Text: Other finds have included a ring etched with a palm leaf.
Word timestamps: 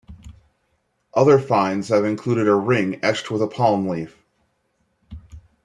Other 1.13 1.37
finds 1.37 1.89
have 1.89 2.05
included 2.05 2.47
a 2.47 2.55
ring 2.55 2.99
etched 3.05 3.29
with 3.29 3.43
a 3.43 3.47
palm 3.47 3.87
leaf. 3.87 4.17